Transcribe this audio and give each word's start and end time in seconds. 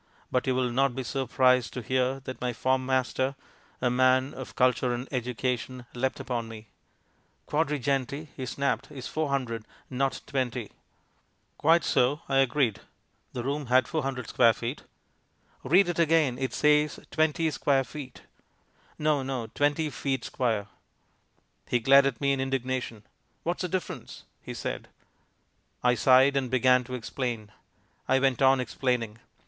But 0.31 0.47
you 0.47 0.55
will 0.55 0.71
not 0.71 0.95
be 0.95 1.03
surprised 1.03 1.73
to 1.73 1.83
hear 1.83 2.19
that 2.21 2.41
my 2.41 2.53
form 2.53 2.87
master, 2.87 3.35
a 3.81 3.91
man 3.91 4.33
of 4.33 4.55
culture 4.55 4.95
and 4.95 5.07
education, 5.11 5.85
leapt 5.93 6.19
upon 6.19 6.47
me. 6.47 6.69
"Quadringenti," 7.47 8.29
he 8.35 8.47
snapped, 8.47 8.89
"is 8.89 9.05
400, 9.07 9.63
not 9.91 10.21
20." 10.25 10.71
"Quite 11.59 11.83
so," 11.83 12.21
I 12.27 12.37
agreed. 12.37 12.79
"The 13.33 13.43
room 13.43 13.67
had 13.67 13.87
400 13.87 14.27
square 14.27 14.53
feet." 14.53 14.81
"Read 15.63 15.87
it 15.87 15.99
again. 15.99 16.39
It 16.39 16.55
says 16.55 16.99
20 17.11 17.51
square 17.51 17.83
feet." 17.83 18.23
"No, 18.97 19.21
no, 19.21 19.51
20 19.53 19.91
feet 19.91 20.25
square." 20.25 20.65
He 21.67 21.79
glared 21.79 22.07
at 22.07 22.19
me 22.19 22.33
in 22.33 22.41
indignation. 22.41 23.03
"What's 23.43 23.61
the 23.61 23.67
difference?" 23.69 24.23
he 24.41 24.55
said. 24.55 24.87
I 25.83 25.93
sighed 25.93 26.35
and 26.35 26.49
began 26.49 26.83
to 26.85 26.95
explain. 26.95 27.51
I 28.07 28.17
went 28.17 28.41
on 28.41 28.59
explaining. 28.59 29.19